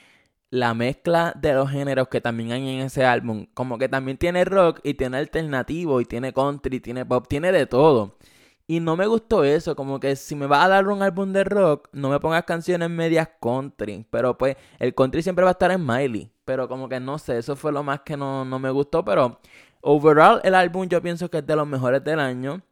la 0.49 0.73
mezcla 0.73 1.33
de 1.39 1.53
los 1.53 1.69
géneros 1.69 2.07
que 2.07 2.21
también 2.21 2.51
hay 2.51 2.67
en 2.69 2.81
ese 2.81 3.05
álbum, 3.05 3.47
como 3.53 3.77
que 3.77 3.89
también 3.89 4.17
tiene 4.17 4.45
rock 4.45 4.79
y 4.83 4.93
tiene 4.93 5.17
alternativo 5.17 5.99
y 6.01 6.05
tiene 6.05 6.33
country, 6.33 6.79
tiene 6.79 7.05
pop, 7.05 7.25
tiene 7.27 7.51
de 7.51 7.65
todo. 7.65 8.17
Y 8.73 8.79
no 8.79 8.97
me 8.97 9.05
gustó 9.05 9.43
eso, 9.43 9.75
como 9.75 9.99
que 9.99 10.15
si 10.15 10.33
me 10.33 10.47
vas 10.47 10.65
a 10.65 10.67
dar 10.67 10.87
un 10.87 11.03
álbum 11.03 11.31
de 11.31 11.43
rock, 11.43 11.89
no 11.91 12.09
me 12.09 12.19
pongas 12.19 12.43
canciones 12.43 12.89
medias 12.89 13.29
country. 13.39 14.03
Pero 14.09 14.35
pues 14.35 14.55
el 14.79 14.95
country 14.95 15.21
siempre 15.21 15.43
va 15.43 15.51
a 15.51 15.53
estar 15.53 15.69
en 15.69 15.85
Miley. 15.85 16.31
Pero 16.43 16.67
como 16.67 16.89
que 16.89 16.99
no 16.99 17.19
sé, 17.19 17.37
eso 17.37 17.55
fue 17.55 17.71
lo 17.71 17.83
más 17.83 18.01
que 18.01 18.17
no, 18.17 18.43
no 18.45 18.57
me 18.57 18.71
gustó. 18.71 19.05
Pero 19.05 19.39
overall 19.81 20.41
el 20.43 20.55
álbum 20.55 20.87
yo 20.89 21.03
pienso 21.03 21.29
que 21.29 21.37
es 21.37 21.45
de 21.45 21.55
los 21.55 21.67
mejores 21.67 22.03
del 22.03 22.19
año. 22.19 22.63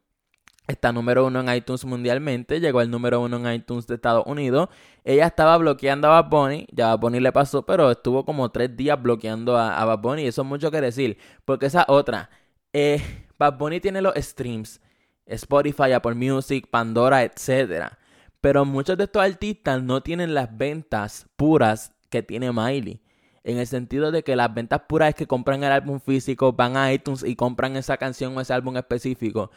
Está 0.66 0.90
número 0.90 1.24
uno 1.24 1.38
en 1.38 1.54
iTunes 1.54 1.84
mundialmente, 1.84 2.58
llegó 2.58 2.80
al 2.80 2.90
número 2.90 3.20
uno 3.20 3.36
en 3.36 3.54
iTunes 3.54 3.86
de 3.86 3.94
Estados 3.94 4.24
Unidos. 4.26 4.70
Ella 5.04 5.28
estaba 5.28 5.56
bloqueando 5.56 6.08
a 6.08 6.20
Bad 6.20 6.30
Bunny, 6.30 6.66
ya 6.72 6.88
Bad 6.88 6.98
Bunny 6.98 7.20
le 7.20 7.30
pasó, 7.30 7.64
pero 7.64 7.92
estuvo 7.92 8.24
como 8.24 8.50
tres 8.50 8.76
días 8.76 9.00
bloqueando 9.00 9.56
a, 9.56 9.80
a 9.80 9.84
Bad 9.84 10.00
Bunny. 10.00 10.26
Eso 10.26 10.42
es 10.42 10.48
mucho 10.48 10.72
que 10.72 10.80
decir, 10.80 11.16
porque 11.44 11.66
esa 11.66 11.84
otra, 11.86 12.28
eh, 12.72 13.00
Bad 13.38 13.56
Bunny 13.56 13.78
tiene 13.78 14.02
los 14.02 14.14
streams, 14.16 14.80
Spotify, 15.26 15.92
Apple 15.92 16.14
Music, 16.14 16.68
Pandora, 16.70 17.22
etc. 17.22 17.92
Pero 18.40 18.64
muchos 18.64 18.98
de 18.98 19.04
estos 19.04 19.22
artistas 19.22 19.82
no 19.82 20.02
tienen 20.02 20.34
las 20.34 20.56
ventas 20.56 21.26
puras 21.36 21.92
que 22.10 22.22
tiene 22.22 22.52
Miley. 22.52 23.00
En 23.44 23.58
el 23.58 23.66
sentido 23.66 24.12
de 24.12 24.22
que 24.22 24.36
las 24.36 24.54
ventas 24.54 24.82
puras 24.88 25.10
es 25.10 25.14
que 25.14 25.26
compran 25.26 25.64
el 25.64 25.72
álbum 25.72 26.00
físico, 26.00 26.52
van 26.52 26.76
a 26.76 26.92
iTunes 26.92 27.24
y 27.24 27.34
compran 27.34 27.76
esa 27.76 27.96
canción 27.96 28.36
o 28.36 28.40
ese 28.40 28.52
álbum 28.52 28.76
específico. 28.76 29.50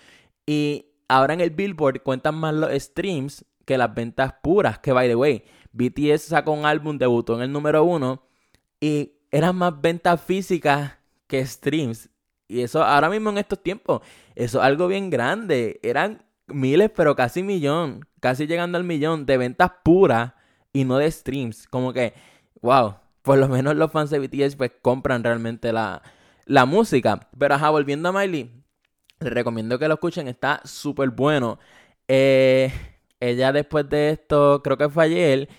Y 0.45 0.87
ahora 1.07 1.33
en 1.33 1.41
el 1.41 1.51
Billboard 1.51 2.01
cuentan 2.01 2.35
más 2.35 2.53
los 2.53 2.71
streams 2.71 3.45
que 3.65 3.77
las 3.77 3.93
ventas 3.93 4.33
puras. 4.41 4.79
Que 4.79 4.91
by 4.91 5.07
the 5.07 5.15
way, 5.15 5.43
BTS 5.71 6.23
sacó 6.23 6.53
un 6.53 6.65
álbum, 6.65 6.97
debutó 6.97 7.35
en 7.35 7.43
el 7.43 7.51
número 7.51 7.83
uno 7.83 8.23
y 8.79 9.13
eran 9.31 9.55
más 9.55 9.79
ventas 9.79 10.21
físicas 10.21 10.93
que 11.27 11.45
streams. 11.45 12.09
Y 12.47 12.61
eso 12.61 12.83
ahora 12.83 13.09
mismo 13.09 13.29
en 13.29 13.37
estos 13.37 13.61
tiempos, 13.61 14.01
eso 14.35 14.59
es 14.59 14.65
algo 14.65 14.87
bien 14.87 15.09
grande. 15.09 15.79
Eran 15.83 16.25
miles, 16.47 16.91
pero 16.95 17.15
casi 17.15 17.43
millón, 17.43 18.05
casi 18.19 18.47
llegando 18.47 18.77
al 18.77 18.83
millón 18.83 19.25
de 19.25 19.37
ventas 19.37 19.71
puras 19.83 20.33
y 20.73 20.85
no 20.85 20.97
de 20.97 21.09
streams. 21.11 21.67
Como 21.67 21.93
que, 21.93 22.13
wow, 22.61 22.95
por 23.21 23.37
lo 23.37 23.47
menos 23.47 23.75
los 23.75 23.91
fans 23.91 24.09
de 24.09 24.19
BTS 24.19 24.55
pues 24.55 24.71
compran 24.81 25.23
realmente 25.23 25.73
la, 25.73 26.01
la 26.45 26.65
música. 26.65 27.27
Pero 27.37 27.55
ajá, 27.55 27.69
volviendo 27.69 28.09
a 28.09 28.11
Miley, 28.11 28.51
les 29.19 29.33
recomiendo 29.33 29.79
que 29.79 29.87
lo 29.87 29.95
escuchen, 29.95 30.27
está 30.27 30.61
súper 30.63 31.09
bueno. 31.09 31.59
Eh, 32.07 32.71
ella 33.19 33.51
después 33.51 33.89
de 33.89 34.11
esto, 34.11 34.61
creo 34.63 34.77
que 34.77 34.89
fue 34.89 35.05
ayer, 35.05 35.49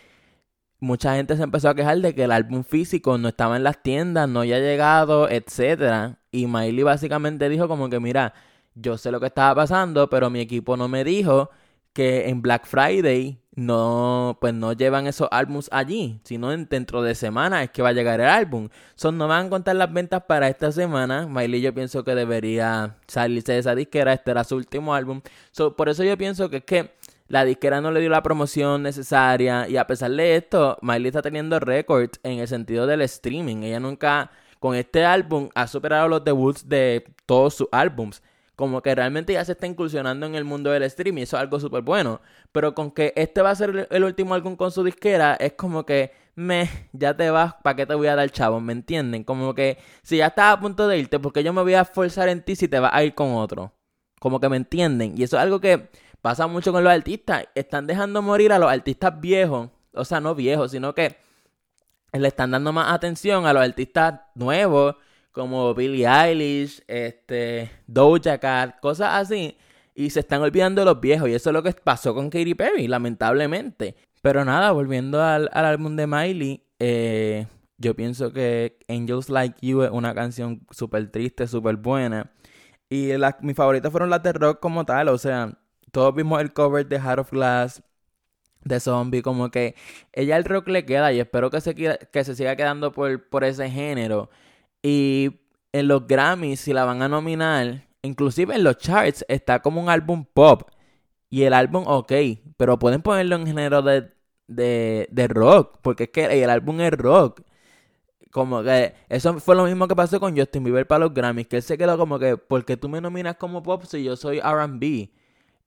mucha 0.86 1.16
gente 1.16 1.36
se 1.36 1.42
empezó 1.42 1.68
a 1.68 1.74
quejar 1.74 2.00
de 2.00 2.14
que 2.14 2.24
el 2.24 2.32
álbum 2.32 2.64
físico 2.64 3.18
no 3.18 3.28
estaba 3.28 3.56
en 3.56 3.64
las 3.64 3.82
tiendas, 3.82 4.28
no 4.28 4.40
había 4.40 4.60
llegado, 4.60 5.28
etc. 5.28 6.16
Y 6.30 6.46
Miley 6.46 6.84
básicamente 6.84 7.48
dijo 7.48 7.68
como 7.68 7.90
que, 7.90 8.00
mira, 8.00 8.32
yo 8.74 8.96
sé 8.96 9.10
lo 9.10 9.20
que 9.20 9.26
estaba 9.26 9.54
pasando, 9.54 10.08
pero 10.08 10.30
mi 10.30 10.40
equipo 10.40 10.76
no 10.76 10.88
me 10.88 11.04
dijo 11.04 11.50
que 11.92 12.28
en 12.28 12.42
Black 12.42 12.66
Friday 12.66 13.40
no, 13.56 14.38
pues 14.40 14.52
no 14.54 14.74
llevan 14.74 15.06
esos 15.06 15.28
álbums 15.30 15.68
allí, 15.72 16.20
sino 16.24 16.50
dentro 16.50 17.02
de 17.02 17.14
semana 17.14 17.62
es 17.62 17.70
que 17.70 17.82
va 17.82 17.88
a 17.88 17.92
llegar 17.92 18.20
el 18.20 18.28
álbum. 18.28 18.68
Son 18.94 19.16
no 19.18 19.26
van 19.28 19.46
a 19.46 19.50
contar 19.50 19.76
las 19.76 19.92
ventas 19.92 20.22
para 20.28 20.48
esta 20.48 20.70
semana. 20.72 21.26
Miley 21.26 21.62
yo 21.62 21.74
pienso 21.74 22.04
que 22.04 22.14
debería 22.14 22.96
salirse 23.08 23.52
de 23.52 23.58
esa 23.58 23.74
disquera, 23.74 24.12
este 24.12 24.30
era 24.30 24.44
su 24.44 24.56
último 24.56 24.94
álbum. 24.94 25.22
por 25.76 25.88
eso 25.88 26.04
yo 26.04 26.16
pienso 26.18 26.50
que 26.50 26.58
es 26.58 26.64
que 26.64 26.90
la 27.28 27.44
disquera 27.44 27.80
no 27.80 27.90
le 27.90 28.00
dio 28.00 28.10
la 28.10 28.22
promoción 28.22 28.82
necesaria 28.82 29.68
y 29.68 29.76
a 29.76 29.86
pesar 29.86 30.10
de 30.12 30.36
esto, 30.36 30.78
Miley 30.80 31.08
está 31.08 31.22
teniendo 31.22 31.58
récords 31.58 32.20
en 32.22 32.38
el 32.38 32.48
sentido 32.48 32.86
del 32.86 33.02
streaming. 33.02 33.62
Ella 33.64 33.80
nunca, 33.80 34.30
con 34.60 34.74
este 34.74 35.04
álbum, 35.04 35.48
ha 35.54 35.66
superado 35.66 36.08
los 36.08 36.24
debuts 36.24 36.68
de 36.68 37.04
todos 37.26 37.54
sus 37.54 37.68
álbums. 37.72 38.22
Como 38.54 38.80
que 38.80 38.94
realmente 38.94 39.34
ya 39.34 39.44
se 39.44 39.52
está 39.52 39.66
incursionando 39.66 40.24
en 40.24 40.34
el 40.34 40.44
mundo 40.44 40.70
del 40.70 40.84
streaming, 40.84 41.22
eso 41.22 41.36
es 41.36 41.42
algo 41.42 41.60
súper 41.60 41.82
bueno. 41.82 42.22
Pero 42.52 42.74
con 42.74 42.90
que 42.90 43.12
este 43.16 43.42
va 43.42 43.50
a 43.50 43.54
ser 43.54 43.86
el 43.90 44.04
último 44.04 44.32
álbum 44.34 44.56
con 44.56 44.70
su 44.70 44.82
disquera, 44.82 45.34
es 45.34 45.52
como 45.52 45.84
que, 45.84 46.12
me, 46.36 46.70
ya 46.92 47.14
te 47.16 47.28
vas, 47.30 47.54
¿para 47.62 47.76
qué 47.76 47.86
te 47.86 47.94
voy 47.94 48.06
a 48.06 48.16
dar 48.16 48.30
chavo? 48.30 48.60
¿Me 48.60 48.72
entienden? 48.72 49.24
Como 49.24 49.54
que, 49.54 49.78
si 50.02 50.18
ya 50.18 50.28
estás 50.28 50.54
a 50.54 50.60
punto 50.60 50.88
de 50.88 50.98
irte, 50.98 51.18
porque 51.18 51.42
yo 51.42 51.52
me 51.52 51.62
voy 51.62 51.74
a 51.74 51.84
forzar 51.84 52.28
en 52.28 52.42
ti 52.42 52.56
si 52.56 52.68
te 52.68 52.78
vas 52.78 52.92
a 52.94 53.04
ir 53.04 53.14
con 53.14 53.34
otro. 53.34 53.72
Como 54.20 54.40
que 54.40 54.48
me 54.48 54.56
entienden. 54.56 55.14
Y 55.18 55.22
eso 55.24 55.36
es 55.36 55.42
algo 55.42 55.60
que 55.60 55.90
Pasa 56.20 56.46
mucho 56.46 56.72
con 56.72 56.84
los 56.84 56.92
artistas. 56.92 57.46
Están 57.54 57.86
dejando 57.86 58.22
morir 58.22 58.52
a 58.52 58.58
los 58.58 58.70
artistas 58.70 59.20
viejos. 59.20 59.70
O 59.92 60.04
sea, 60.04 60.20
no 60.20 60.34
viejos, 60.34 60.70
sino 60.72 60.94
que 60.94 61.16
le 62.12 62.28
están 62.28 62.50
dando 62.50 62.72
más 62.72 62.92
atención 62.92 63.46
a 63.46 63.52
los 63.52 63.62
artistas 63.62 64.20
nuevos, 64.34 64.96
como 65.32 65.74
Billie 65.74 66.06
Eilish, 66.06 66.82
este, 66.86 67.70
Doja 67.86 68.38
Cat, 68.38 68.80
cosas 68.80 69.10
así. 69.14 69.56
Y 69.94 70.10
se 70.10 70.20
están 70.20 70.42
olvidando 70.42 70.82
de 70.82 70.86
los 70.86 71.00
viejos. 71.00 71.28
Y 71.28 71.34
eso 71.34 71.50
es 71.50 71.54
lo 71.54 71.62
que 71.62 71.72
pasó 71.72 72.14
con 72.14 72.30
Katy 72.30 72.54
Perry, 72.54 72.88
lamentablemente. 72.88 73.96
Pero 74.22 74.44
nada, 74.44 74.72
volviendo 74.72 75.22
al, 75.22 75.48
álbum 75.52 75.96
de 75.96 76.06
Miley, 76.06 76.62
eh, 76.78 77.46
yo 77.78 77.94
pienso 77.94 78.32
que 78.32 78.78
Angels 78.88 79.28
Like 79.28 79.58
You 79.60 79.82
es 79.82 79.90
una 79.90 80.14
canción 80.14 80.66
súper 80.70 81.10
triste, 81.10 81.46
súper 81.46 81.76
buena. 81.76 82.30
Y 82.88 83.10
mis 83.40 83.56
favoritas 83.56 83.90
fueron 83.90 84.10
las 84.10 84.22
de 84.22 84.32
rock 84.32 84.60
como 84.60 84.84
tal, 84.84 85.08
o 85.08 85.18
sea, 85.18 85.58
todos 85.92 86.14
vimos 86.14 86.40
el 86.40 86.52
cover 86.52 86.86
de 86.86 86.98
Heart 87.00 87.20
of 87.20 87.30
Glass, 87.30 87.82
de 88.66 88.80
Zombie, 88.80 89.22
como 89.22 89.50
que 89.50 89.74
ella 90.12 90.36
el 90.36 90.44
rock 90.44 90.68
le 90.68 90.84
queda 90.84 91.12
y 91.12 91.20
espero 91.20 91.50
que 91.50 91.60
se, 91.60 91.74
que 91.74 92.24
se 92.24 92.34
siga 92.34 92.56
quedando 92.56 92.92
por, 92.92 93.28
por 93.28 93.44
ese 93.44 93.70
género. 93.70 94.30
Y 94.82 95.40
en 95.72 95.88
los 95.88 96.06
Grammys, 96.06 96.60
si 96.60 96.72
la 96.72 96.84
van 96.84 97.02
a 97.02 97.08
nominar, 97.08 97.86
inclusive 98.02 98.54
en 98.54 98.64
los 98.64 98.78
charts, 98.78 99.24
está 99.28 99.60
como 99.60 99.80
un 99.80 99.88
álbum 99.88 100.24
pop. 100.24 100.70
Y 101.30 101.42
el 101.42 101.54
álbum, 101.54 101.84
ok, 101.86 102.12
pero 102.56 102.78
pueden 102.78 103.02
ponerlo 103.02 103.36
en 103.36 103.46
género 103.46 103.82
de, 103.82 104.12
de, 104.48 105.08
de 105.10 105.28
rock, 105.28 105.78
porque 105.82 106.04
es 106.04 106.10
que 106.10 106.42
el 106.42 106.50
álbum 106.50 106.80
es 106.80 106.92
rock. 106.92 107.42
Como 108.30 108.62
que 108.62 108.94
eso 109.08 109.38
fue 109.40 109.56
lo 109.56 109.64
mismo 109.64 109.88
que 109.88 109.96
pasó 109.96 110.20
con 110.20 110.36
Justin 110.36 110.64
Bieber 110.64 110.86
para 110.86 111.00
los 111.06 111.14
Grammys, 111.14 111.46
que 111.48 111.56
él 111.56 111.62
se 111.62 111.78
quedó 111.78 111.96
como 111.98 112.18
que, 112.18 112.36
porque 112.36 112.76
tú 112.76 112.88
me 112.88 113.00
nominas 113.00 113.36
como 113.36 113.62
pop 113.62 113.84
si 113.84 114.04
yo 114.04 114.16
soy 114.16 114.40
RB? 114.40 115.10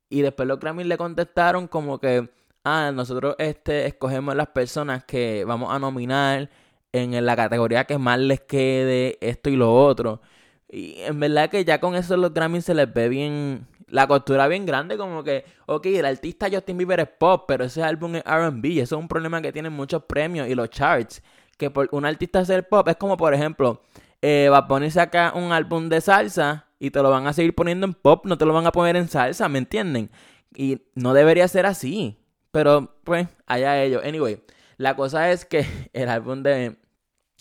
Y 0.10 0.22
después 0.22 0.48
los 0.48 0.60
Grammys 0.60 0.88
le 0.88 0.98
contestaron 0.98 1.68
como 1.68 2.00
que, 2.00 2.30
ah, 2.64 2.92
nosotros 2.94 3.36
este, 3.38 3.86
escogemos 3.86 4.36
las 4.36 4.48
personas 4.48 5.06
que 5.06 5.46
vamos 5.46 5.72
a 5.72 5.80
nominar 5.80 6.50
en 6.92 7.26
la 7.26 7.36
categoría 7.36 7.86
que 7.86 7.98
más 7.98 8.20
les 8.20 8.42
quede, 8.42 9.18
esto 9.22 9.50
y 9.50 9.56
lo 9.56 9.74
otro. 9.74 10.22
Y 10.68 10.96
en 11.02 11.20
verdad 11.20 11.50
que 11.50 11.66
ya 11.66 11.80
con 11.80 11.96
eso 11.96 12.16
los 12.18 12.34
Grammys 12.34 12.66
se 12.66 12.74
les 12.76 12.92
ve 12.94 13.10
bien, 13.10 13.68
la 13.88 14.08
costura 14.08 14.48
bien 14.48 14.66
grande, 14.66 14.98
como 14.98 15.24
que, 15.24 15.46
ok, 15.66 15.86
el 15.88 16.06
artista 16.06 16.48
Justin 16.52 16.78
Bieber 16.78 17.00
es 17.00 17.10
pop, 17.10 17.46
pero 17.48 17.66
ese 17.66 17.84
álbum 17.84 18.16
es 18.16 18.24
RB, 18.24 18.80
eso 18.80 18.96
es 18.96 19.02
un 19.02 19.08
problema 19.08 19.42
que 19.42 19.52
tienen 19.52 19.74
muchos 19.74 20.04
premios 20.04 20.48
y 20.48 20.56
los 20.56 20.70
charts, 20.70 21.24
que 21.58 21.70
por 21.72 21.90
un 21.92 22.06
artista 22.06 22.46
ser 22.46 22.68
pop 22.68 22.88
es 22.88 22.98
como, 22.98 23.18
por 23.18 23.34
ejemplo, 23.34 23.82
eh, 24.22 24.50
va 24.52 24.60
a 24.60 24.68
poner 24.68 24.92
saca 24.92 25.34
un 25.36 25.52
álbum 25.52 25.90
de 25.90 26.02
salsa 26.02 26.69
y 26.80 26.92
te 26.92 27.02
lo 27.02 27.10
van 27.10 27.28
a 27.28 27.34
seguir 27.34 27.54
poniendo 27.54 27.86
en 27.86 27.94
pop, 27.94 28.26
no 28.26 28.38
te 28.38 28.46
lo 28.46 28.54
van 28.54 28.66
a 28.66 28.72
poner 28.72 28.96
en 28.96 29.10
salsa, 29.10 29.50
¿me 29.50 29.60
entienden? 29.60 30.10
Y 30.56 30.82
no 30.96 31.14
debería 31.14 31.48
ser 31.48 31.66
así. 31.66 32.18
Pero, 32.52 32.96
pues, 33.04 33.28
allá 33.46 33.82
ellos. 33.84 34.02
Anyway, 34.04 34.42
la 34.78 34.96
cosa 34.96 35.32
es 35.32 35.46
que 35.46 35.66
el 35.94 36.10
álbum 36.10 36.42
de, 36.42 36.78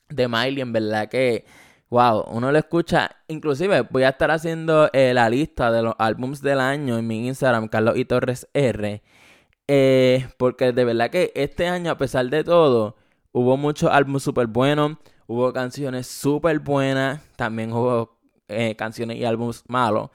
de 0.08 0.28
Miley, 0.28 0.60
en 0.60 0.72
verdad 0.72 1.08
que, 1.08 1.46
wow, 1.88 2.24
uno 2.30 2.52
lo 2.52 2.58
escucha. 2.58 3.10
Inclusive, 3.28 3.82
voy 3.90 4.02
a 4.02 4.10
estar 4.10 4.30
haciendo 4.30 4.90
eh, 4.92 5.14
la 5.14 5.30
lista 5.30 5.70
de 5.70 5.82
los 5.82 5.94
álbums 5.98 6.42
del 6.42 6.60
año 6.60 6.98
en 6.98 7.06
mi 7.06 7.26
Instagram, 7.28 7.68
Carlos 7.68 7.96
y 7.96 8.04
Torres 8.04 8.48
R. 8.52 9.02
Eh, 9.68 10.28
porque 10.38 10.72
de 10.72 10.84
verdad 10.84 11.10
que 11.10 11.32
este 11.34 11.68
año, 11.68 11.90
a 11.92 11.98
pesar 11.98 12.28
de 12.28 12.42
todo, 12.42 12.96
hubo 13.32 13.56
muchos 13.56 13.90
álbumes 13.90 14.22
súper 14.22 14.46
buenos. 14.48 14.96
Hubo 15.26 15.52
canciones 15.52 16.06
súper 16.06 16.58
buenas. 16.58 17.20
También 17.36 17.72
hubo 17.72 18.17
eh, 18.48 18.74
canciones 18.76 19.16
y 19.16 19.24
álbumes 19.24 19.64
malos. 19.68 20.10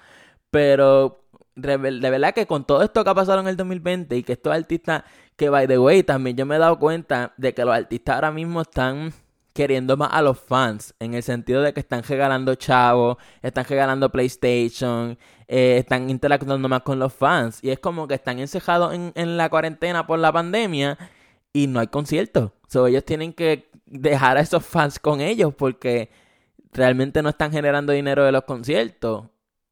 Pero 0.51 1.23
de, 1.55 1.77
verdad 1.77 2.33
que 2.33 2.47
con 2.47 2.65
todo 2.65 2.83
esto 2.83 3.03
que 3.03 3.09
ha 3.09 3.15
pasado 3.15 3.39
en 3.39 3.47
el 3.47 3.57
2020 3.57 4.17
y 4.17 4.23
que 4.23 4.33
estos 4.33 4.53
artistas, 4.53 5.03
que 5.35 5.49
by 5.49 5.67
the 5.67 5.77
way, 5.77 6.03
también 6.03 6.35
yo 6.35 6.45
me 6.45 6.55
he 6.55 6.59
dado 6.59 6.79
cuenta 6.79 7.33
de 7.37 7.53
que 7.53 7.65
los 7.65 7.73
artistas 7.73 8.15
ahora 8.15 8.31
mismo 8.31 8.61
están 8.61 9.13
queriendo 9.53 9.95
más 9.97 10.09
a 10.11 10.23
los 10.23 10.39
fans, 10.39 10.95
en 10.99 11.13
el 11.13 11.21
sentido 11.21 11.61
de 11.61 11.73
que 11.73 11.79
están 11.79 12.01
regalando 12.03 12.55
chavos, 12.55 13.17
están 13.43 13.65
regalando 13.65 14.11
PlayStation, 14.11 15.17
eh, 15.47 15.77
están 15.77 16.09
interactuando 16.09 16.67
más 16.67 16.81
con 16.81 16.97
los 16.97 17.13
fans. 17.13 17.59
Y 17.63 17.69
es 17.69 17.77
como 17.79 18.07
que 18.07 18.15
están 18.15 18.39
encejados 18.39 18.95
en, 18.95 19.11
en 19.15 19.37
la 19.37 19.49
cuarentena 19.49 20.07
por 20.07 20.17
la 20.17 20.31
pandemia 20.31 20.97
y 21.53 21.67
no 21.67 21.79
hay 21.79 21.87
conciertos. 21.87 22.51
So, 22.67 22.87
ellos 22.87 23.05
tienen 23.05 23.31
que 23.31 23.69
dejar 23.85 24.37
a 24.37 24.41
esos 24.41 24.65
fans 24.65 24.97
con 24.97 25.21
ellos 25.21 25.53
porque 25.53 26.09
realmente 26.73 27.21
no 27.21 27.29
están 27.29 27.51
generando 27.51 27.93
dinero 27.93 28.23
de 28.23 28.31
los 28.31 28.43
conciertos. 28.43 29.25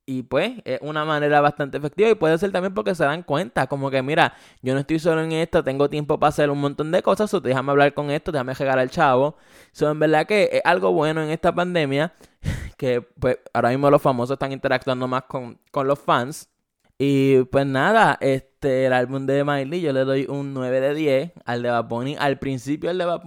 Y 0.05 0.23
pues 0.23 0.53
es 0.65 0.79
una 0.81 1.05
manera 1.05 1.41
bastante 1.41 1.77
efectiva 1.77 2.09
y 2.09 2.15
puede 2.15 2.37
ser 2.37 2.51
también 2.51 2.73
porque 2.73 2.95
se 2.95 3.03
dan 3.05 3.23
cuenta, 3.23 3.67
como 3.67 3.91
que 3.91 4.01
mira, 4.01 4.33
yo 4.61 4.73
no 4.73 4.79
estoy 4.79 4.99
solo 4.99 5.21
en 5.21 5.31
esto, 5.31 5.63
tengo 5.63 5.89
tiempo 5.89 6.19
para 6.19 6.29
hacer 6.29 6.49
un 6.49 6.59
montón 6.59 6.91
de 6.91 7.03
cosas, 7.03 7.33
o 7.33 7.39
déjame 7.39 7.71
hablar 7.71 7.93
con 7.93 8.09
esto, 8.09 8.31
déjame 8.31 8.53
llegar 8.55 8.79
al 8.79 8.89
chavo. 8.89 9.37
So, 9.71 9.89
en 9.91 9.99
verdad 9.99 10.25
que 10.25 10.49
es 10.51 10.61
algo 10.65 10.91
bueno 10.91 11.23
en 11.23 11.29
esta 11.29 11.53
pandemia, 11.53 12.13
que 12.77 13.01
pues 13.01 13.37
ahora 13.53 13.69
mismo 13.69 13.89
los 13.89 14.01
famosos 14.01 14.33
están 14.35 14.51
interactuando 14.51 15.07
más 15.07 15.23
con, 15.23 15.59
con 15.71 15.87
los 15.87 15.99
fans. 15.99 16.49
Y 16.97 17.43
pues 17.45 17.65
nada, 17.65 18.17
este, 18.21 18.85
el 18.85 18.93
álbum 18.93 19.25
de 19.25 19.43
Miley 19.43 19.81
yo 19.81 19.93
le 19.93 20.01
doy 20.01 20.25
un 20.29 20.53
9 20.53 20.81
de 20.81 20.93
10 20.93 21.31
al 21.45 21.63
de 21.63 21.69
Bad. 21.69 21.91
Al 22.19 22.37
principio 22.37 22.91
el 22.91 22.97
de 22.97 23.05
Bad 23.05 23.23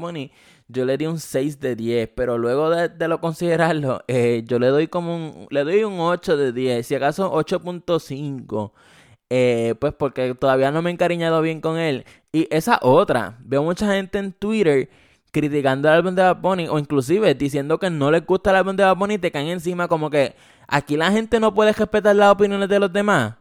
yo 0.68 0.84
le 0.84 0.96
di 0.96 1.06
un 1.06 1.18
6 1.18 1.60
de 1.60 1.76
10, 1.76 2.10
pero 2.14 2.38
luego 2.38 2.70
de, 2.70 3.08
lo 3.08 3.20
considerarlo, 3.20 4.02
eh, 4.08 4.42
yo 4.46 4.58
le 4.58 4.68
doy 4.68 4.88
como 4.88 5.16
un, 5.16 5.46
le 5.50 5.64
doy 5.64 5.84
un 5.84 6.00
8 6.00 6.36
de 6.36 6.52
10, 6.52 6.86
si 6.86 6.94
acaso 6.94 7.32
8.5. 7.32 8.72
Eh, 9.30 9.74
pues 9.80 9.94
porque 9.94 10.34
todavía 10.34 10.70
no 10.70 10.82
me 10.82 10.90
he 10.90 10.92
encariñado 10.92 11.40
bien 11.42 11.60
con 11.60 11.78
él. 11.78 12.04
Y 12.32 12.46
esa 12.50 12.78
otra, 12.82 13.36
veo 13.40 13.62
mucha 13.62 13.92
gente 13.92 14.18
en 14.18 14.32
Twitter 14.32 14.90
criticando 15.32 15.88
el 15.88 15.94
álbum 15.94 16.14
de 16.14 16.22
Bad 16.22 16.36
Bunny 16.36 16.68
o 16.68 16.78
inclusive 16.78 17.34
diciendo 17.34 17.78
que 17.78 17.90
no 17.90 18.10
les 18.10 18.24
gusta 18.24 18.50
el 18.50 18.56
álbum 18.56 18.76
de 18.76 18.84
Bad 18.84 18.96
Bunny 18.96 19.14
y 19.14 19.18
te 19.18 19.32
caen 19.32 19.48
encima 19.48 19.88
como 19.88 20.08
que 20.08 20.36
aquí 20.68 20.96
la 20.96 21.10
gente 21.10 21.40
no 21.40 21.52
puede 21.52 21.72
respetar 21.72 22.14
las 22.14 22.32
opiniones 22.32 22.68
de 22.68 22.78
los 22.78 22.92
demás. 22.92 23.34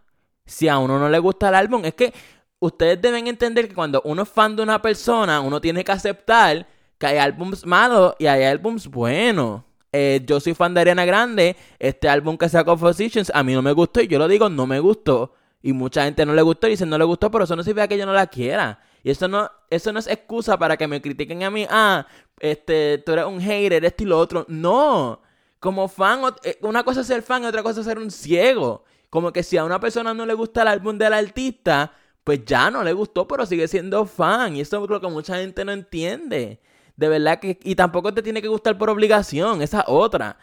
Si 0.45 0.67
a 0.67 0.79
uno 0.79 0.97
no 0.99 1.07
le 1.09 1.19
gusta 1.19 1.49
el 1.49 1.55
álbum, 1.55 1.85
es 1.85 1.93
que 1.93 2.13
ustedes 2.59 2.99
deben 3.01 3.27
entender 3.27 3.67
que 3.67 3.75
cuando 3.75 4.01
uno 4.05 4.23
es 4.23 4.29
fan 4.29 4.55
de 4.55 4.63
una 4.63 4.81
persona, 4.81 5.41
uno 5.41 5.61
tiene 5.61 5.83
que 5.83 5.91
aceptar 5.91 6.65
que 7.03 7.07
hay 7.07 7.17
álbums 7.17 7.65
malos 7.65 8.15
y 8.17 8.27
hay 8.27 8.43
álbums 8.43 8.87
buenos. 8.87 9.63
Eh, 9.91 10.23
yo 10.25 10.39
soy 10.39 10.53
fan 10.53 10.73
de 10.73 10.79
Ariana 10.79 11.03
Grande. 11.03 11.57
Este 11.77 12.07
álbum 12.07 12.37
que 12.37 12.47
sacó 12.47 12.77
Positions 12.77 13.29
a 13.35 13.43
mí 13.43 13.51
no 13.51 13.61
me 13.61 13.73
gustó 13.73 13.99
y 13.99 14.07
yo 14.07 14.17
lo 14.17 14.29
digo, 14.29 14.47
no 14.47 14.65
me 14.65 14.79
gustó. 14.79 15.33
Y 15.61 15.73
mucha 15.73 16.05
gente 16.05 16.25
no 16.25 16.33
le 16.33 16.41
gustó 16.41 16.67
y 16.67 16.71
dicen 16.71 16.89
no 16.89 16.97
le 16.97 17.03
gustó, 17.03 17.29
pero 17.29 17.43
eso 17.43 17.57
no 17.57 17.63
significa 17.63 17.89
que 17.89 17.97
yo 17.97 18.05
no 18.05 18.13
la 18.13 18.27
quiera. 18.27 18.79
Y 19.03 19.11
eso 19.11 19.27
no, 19.27 19.51
eso 19.69 19.91
no 19.91 19.99
es 19.99 20.07
excusa 20.07 20.57
para 20.57 20.77
que 20.77 20.87
me 20.87 21.01
critiquen 21.01 21.43
a 21.43 21.51
mí. 21.51 21.67
Ah, 21.69 22.07
este, 22.39 22.99
tú 22.99 23.11
eres 23.11 23.25
un 23.25 23.41
hater, 23.41 23.83
esto 23.83 24.03
y 24.03 24.05
lo 24.05 24.17
otro. 24.17 24.45
No. 24.47 25.19
Como 25.59 25.89
fan, 25.89 26.21
eh, 26.43 26.57
una 26.61 26.83
cosa 26.83 27.01
es 27.01 27.07
ser 27.07 27.21
fan 27.21 27.43
y 27.43 27.47
otra 27.47 27.63
cosa 27.63 27.81
es 27.81 27.85
ser 27.85 27.99
un 27.99 28.11
ciego. 28.11 28.85
Como 29.09 29.33
que 29.33 29.43
si 29.43 29.57
a 29.57 29.65
una 29.65 29.81
persona 29.81 30.13
no 30.13 30.25
le 30.25 30.35
gusta 30.35 30.61
el 30.61 30.69
álbum 30.69 30.97
del 30.97 31.11
artista, 31.11 31.91
pues 32.23 32.45
ya 32.45 32.71
no 32.71 32.81
le 32.81 32.93
gustó, 32.93 33.27
pero 33.27 33.45
sigue 33.45 33.67
siendo 33.67 34.05
fan. 34.05 34.55
Y 34.55 34.61
eso 34.61 34.81
es 34.81 34.89
lo 34.89 35.01
que 35.01 35.07
mucha 35.07 35.35
gente 35.37 35.65
no 35.65 35.73
entiende. 35.73 36.61
De 36.95 37.07
verdad 37.07 37.39
que... 37.39 37.59
Y 37.63 37.75
tampoco 37.75 38.13
te 38.13 38.21
tiene 38.21 38.41
que 38.41 38.47
gustar 38.47 38.77
por 38.77 38.89
obligación, 38.89 39.61
esa 39.61 39.83
otra. 39.87 40.37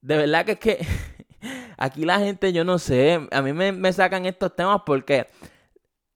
De 0.00 0.16
verdad 0.16 0.44
que 0.44 0.52
es 0.52 0.58
que... 0.58 0.86
Aquí 1.76 2.04
la 2.04 2.18
gente, 2.18 2.52
yo 2.52 2.64
no 2.64 2.78
sé, 2.78 3.28
a 3.30 3.42
mí 3.42 3.52
me, 3.52 3.92
sacan 3.92 4.26
estos 4.26 4.54
temas 4.54 4.82
porque 4.86 5.26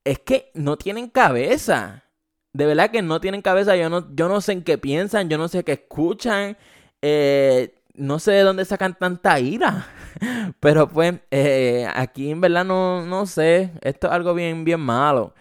es 0.04 0.18
que 0.20 0.50
no 0.54 0.76
tienen 0.78 1.08
cabeza. 1.08 2.04
De 2.52 2.66
verdad 2.66 2.90
que 2.90 3.02
no 3.02 3.20
tienen 3.20 3.42
cabeza. 3.42 3.76
Yo 3.76 3.90
no, 3.90 4.14
yo 4.14 4.28
no 4.28 4.40
sé 4.40 4.52
en 4.52 4.62
qué 4.62 4.78
piensan, 4.78 5.28
yo 5.28 5.36
no 5.38 5.48
sé 5.48 5.64
qué 5.64 5.72
escuchan. 5.72 6.56
Eh, 7.02 7.74
no 7.94 8.18
sé 8.18 8.32
de 8.32 8.42
dónde 8.42 8.64
sacan 8.64 8.96
tanta 8.98 9.38
ira. 9.40 9.88
Pero 10.60 10.88
pues, 10.88 11.14
eh, 11.30 11.86
aquí 11.94 12.30
en 12.30 12.40
verdad 12.40 12.64
no, 12.64 13.04
no 13.04 13.26
sé. 13.26 13.72
Esto 13.82 14.06
es 14.06 14.12
algo 14.12 14.34
bien, 14.34 14.64
bien 14.64 14.80
malo. 14.80 15.34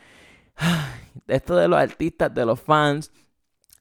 Esto 1.28 1.56
de 1.56 1.68
los 1.68 1.80
artistas, 1.80 2.34
de 2.34 2.46
los 2.46 2.60
fans, 2.60 3.12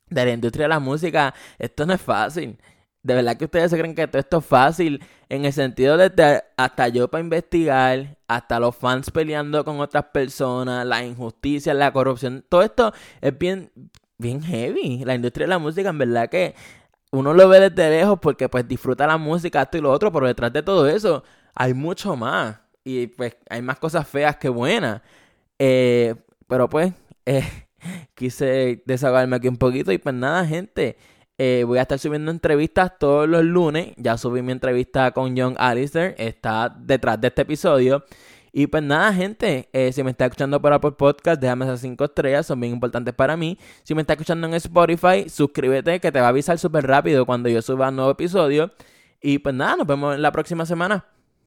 de 0.09 0.25
la 0.25 0.33
industria 0.33 0.65
de 0.65 0.69
la 0.69 0.81
música, 0.81 1.35
esto 1.59 1.87
no 1.87 1.95
es 1.95 2.01
fácil. 2.01 2.59
De 3.03 3.15
verdad 3.15 3.37
que 3.37 3.45
ustedes 3.45 3.71
se 3.71 3.79
creen 3.79 3.95
que 3.95 4.09
todo 4.09 4.19
esto 4.19 4.39
es 4.39 4.47
fácil. 4.47 5.01
En 5.29 5.45
el 5.45 5.53
sentido 5.53 5.97
de 5.97 6.43
hasta 6.57 6.89
yo 6.89 7.09
para 7.09 7.23
investigar, 7.23 8.17
hasta 8.27 8.59
los 8.59 8.75
fans 8.75 9.11
peleando 9.13 9.65
con 9.65 9.79
otras 9.81 10.07
personas, 10.13 10.85
la 10.85 11.05
injusticia, 11.05 11.73
la 11.73 11.93
corrupción. 11.93 12.45
Todo 12.49 12.63
esto 12.63 12.93
es 13.21 13.39
bien, 13.39 13.71
bien 14.19 14.43
heavy. 14.43 15.05
La 15.05 15.15
industria 15.15 15.45
de 15.47 15.51
la 15.51 15.59
música, 15.59 15.89
en 15.91 15.99
verdad 15.99 16.29
que 16.29 16.57
uno 17.13 17.33
lo 17.33 17.49
ve 17.49 17.71
desde 17.71 17.91
lejos 17.91 18.19
porque 18.21 18.49
pues 18.49 18.67
disfruta 18.67 19.07
la 19.07 19.19
música, 19.19 19.63
esto 19.63 19.79
y 19.79 19.83
lo 19.83 19.93
otro, 19.93 20.13
pero 20.13 20.27
detrás 20.27 20.53
de 20.53 20.63
todo 20.63 20.89
eso 20.89 21.23
hay 21.55 21.75
mucho 21.75 22.17
más. 22.17 22.59
Y 22.83 23.07
pues 23.09 23.37
hay 23.49 23.63
más 23.63 23.79
cosas 23.79 24.07
feas 24.09 24.37
que 24.37 24.49
buenas. 24.49 25.01
Eh, 25.59 26.15
pero 26.49 26.69
pues 26.69 26.93
eh, 27.25 27.66
quise 28.15 28.83
desahogarme 28.87 29.37
aquí 29.37 29.49
un 29.49 29.57
poquito 29.57 29.93
y 29.93 29.99
pues 29.99 30.15
nada, 30.15 30.45
gente. 30.47 30.97
Eh, 31.39 31.65
voy 31.67 31.79
a 31.79 31.83
estar 31.83 31.99
subiendo 31.99 32.31
entrevistas 32.31 32.99
todos 32.99 33.29
los 33.29 33.45
lunes. 33.45 33.93
Ya 33.97 34.17
subí 34.17 34.43
mi 34.43 34.53
entrevista 34.53 35.11
con 35.13 35.37
John 35.37 35.55
Alistair. 35.59 36.15
Está 36.19 36.75
detrás 36.79 37.21
de 37.21 37.29
este 37.29 37.43
episodio. 37.43 38.05
Y 38.53 38.69
pues 38.69 38.83
nada, 38.83 39.13
gente, 39.13 39.69
eh, 39.75 39.93
si 39.93 40.03
me 40.03 40.13
está 40.13 40.25
escuchando 40.25 40.63
por 40.63 40.73
Apple 40.73 40.93
Podcast, 40.93 41.39
déjame 41.39 41.67
esas 41.67 41.81
5 41.81 42.03
estrellas, 42.07 42.47
son 42.47 42.59
bien 42.59 42.73
importantes 42.73 43.13
para 43.13 43.37
mí. 43.37 43.59
Si 43.83 43.95
me 43.95 44.01
está 44.01 44.15
escuchando 44.15 44.47
en 44.47 44.55
Spotify, 44.55 45.29
suscríbete 45.29 46.01
que 46.01 46.11
te 46.11 46.21
va 46.21 46.27
a 46.27 46.29
avisar 46.31 46.59
súper 46.59 46.87
rápido 46.87 47.27
cuando 47.27 47.51
yo 47.51 47.61
suba 47.61 47.91
un 47.91 47.97
nuevo 47.97 48.13
episodio. 48.13 48.73
Y 49.21 49.41
pues 49.41 49.55
nada, 49.55 49.77
nos 49.77 49.87
vemos 49.87 50.19
la 50.19 50.33
próxima 50.33 50.65
semana. 50.65 51.05